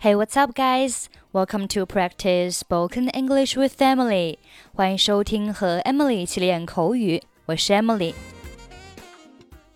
[0.00, 1.06] Hey, what's up, guys?
[1.32, 4.38] Welcome to practice spoken English with Emily.
[4.74, 8.14] 欢迎收听和 Emily 一起练口语，我是 Emily。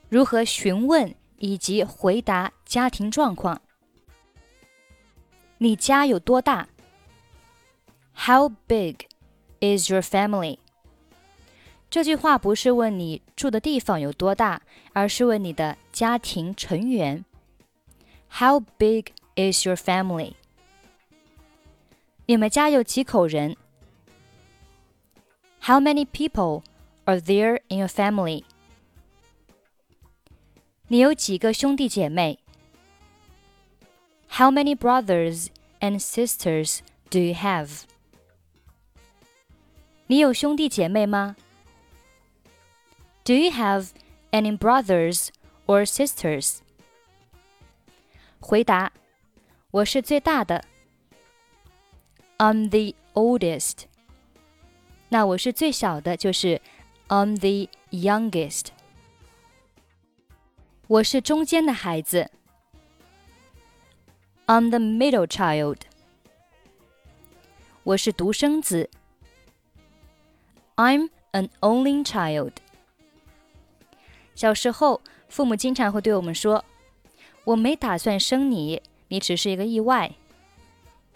[0.09, 3.61] 如何询问以及回答家庭状况？
[5.58, 6.69] 你家有多大？
[8.15, 9.06] How big
[9.61, 10.58] is your family？
[11.88, 14.63] 这句话不是问你住的地方有多大，
[14.93, 17.24] 而是问你的家庭成员。
[18.29, 20.34] How big is your family？
[22.27, 23.57] 你们家有几口人？
[25.62, 26.62] How many people
[27.05, 28.45] are there in your family？
[30.89, 32.39] 你有几个兄弟姐妹？
[34.30, 35.48] How many brothers
[35.80, 36.80] and sisters
[37.11, 37.83] do you have？
[40.07, 41.37] 你有兄弟姐妹吗？
[43.25, 43.89] Do you have
[44.30, 45.30] any brothers
[45.66, 46.59] or sisters？
[48.39, 48.93] 回答：
[49.71, 50.65] 我是最大的。
[52.39, 53.85] I'm the oldest。
[55.09, 56.60] 那我是最小的，就是
[57.09, 58.66] I'm the youngest。
[60.88, 62.30] 我是中间的孩子。
[64.46, 65.78] I'm the middle child。
[67.82, 68.91] 我是独生子。
[70.77, 72.52] I'm an only child。
[74.34, 80.12] 小时候，父母经常会对我们说：“我没打算生你， 你只是一个意外。”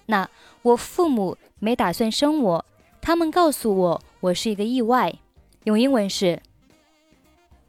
[0.06, 0.28] 那
[0.62, 2.64] 我父母没打算生我，
[3.00, 5.14] 他们告诉我我是一个意外。
[5.64, 6.40] 用英文是：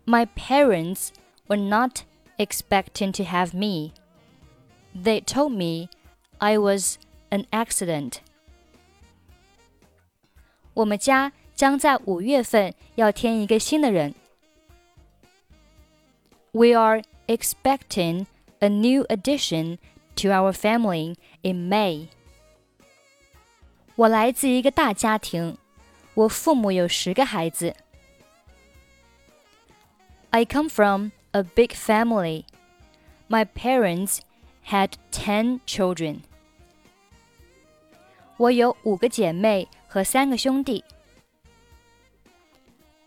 [0.05, 1.09] My parents
[1.47, 1.99] were not
[2.37, 3.91] expecting to have me.
[4.95, 5.89] They told me
[6.39, 6.97] I was
[7.29, 8.15] an accident.
[10.73, 14.15] 我们家将在五月份要添一个新的人。
[16.53, 18.25] We are expecting
[18.59, 19.77] a new addition
[20.15, 22.07] to our family in May.
[23.95, 25.57] 我来自一个大家庭，
[26.13, 27.75] 我父母有十个孩子。
[30.31, 32.45] I come from a big family.
[33.27, 34.19] My parents
[34.67, 36.21] had ten children.
[38.37, 40.83] 我有五个姐妹和三个兄弟。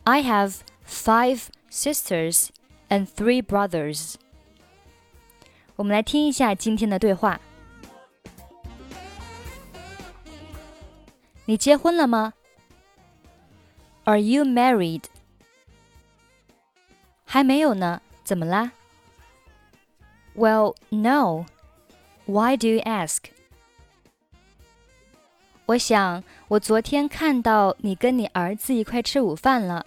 [0.04, 2.48] I have five sisters
[2.88, 4.14] and three brothers.
[5.79, 7.39] 我们来听一下今天的对话。
[11.45, 12.33] 你结婚了吗
[14.03, 15.03] ？Are you married？
[17.23, 18.73] 还没有呢，怎么啦
[20.35, 21.45] ？Well, no.
[22.25, 23.19] Why do you ask?
[25.65, 29.85] 我想，我昨天看到你跟你儿子一块吃午饭了。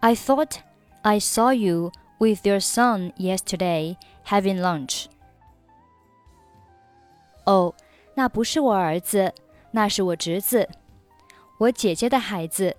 [0.00, 0.56] I thought
[1.02, 5.05] I saw you with your son yesterday having lunch.
[7.45, 7.73] 哦。
[8.17, 9.33] 那不是我儿子，
[9.71, 10.69] 那是我侄子，
[11.57, 12.77] 我姐姐的孩子，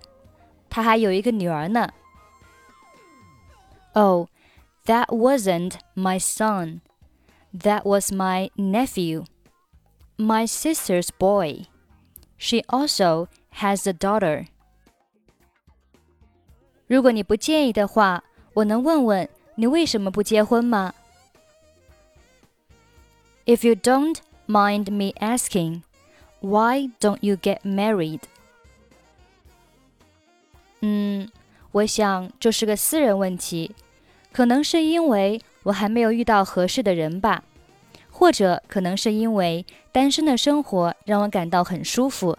[0.67, 1.87] 他还有一个女儿呢。
[3.93, 4.29] Oh,
[4.87, 6.81] that wasn't my son.
[7.53, 9.25] That was my nephew,
[10.17, 11.67] my sister's boy.
[12.39, 13.27] She also
[13.59, 14.47] has a daughter.
[16.87, 20.93] 如果你不介意的话， 我能问问你为什么不结婚吗？
[23.45, 25.81] If you don't mind me asking,
[26.41, 28.21] why don't you get married?
[30.81, 31.29] 嗯，
[31.71, 33.75] 我想这是个私人问题，
[34.31, 37.43] 可能是因为我还没有遇到合适的人吧，
[38.11, 42.37] 或者可能是因为单身的生活让我感到很舒服。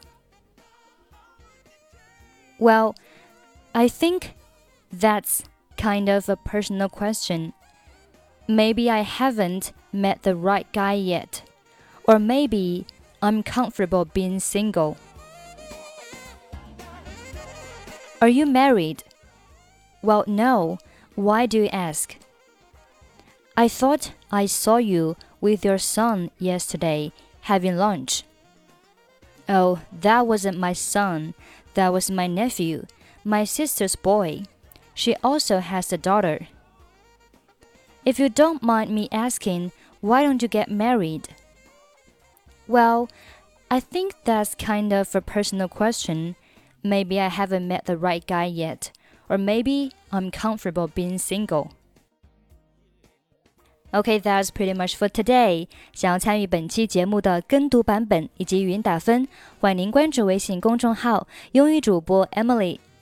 [2.59, 2.95] Well,
[3.73, 4.23] I think
[4.93, 5.41] that's
[5.78, 7.54] kind of a personal question.
[8.48, 11.44] Maybe I haven't met the right guy yet.
[12.06, 12.86] Or maybe
[13.22, 14.98] I'm comfortable being single.
[18.22, 19.04] Are you married?
[20.02, 20.80] Well, no.
[21.16, 22.18] Why do you ask?
[23.56, 27.12] I thought I saw you with your son yesterday
[27.42, 28.24] having lunch.
[29.48, 31.34] Oh, that wasn't my son.
[31.76, 32.86] That was my nephew,
[33.24, 34.44] my sister's boy.
[34.95, 36.49] She also has a daughter.
[38.05, 41.29] If you don't mind me asking, why don't you get married?
[42.67, 43.09] Well,
[43.71, 46.37] I think that's kind of a personal question.
[46.83, 48.91] Maybe I haven't met the right guy yet,
[49.29, 51.73] or maybe I'm comfortable being single.
[53.93, 55.67] Okay, that's pretty much for today.
[55.93, 59.27] 想要参与本期节目的跟读版本以及语音打分，
[59.61, 62.79] 欢迎您关注微信公众号“英语主播 Emily”。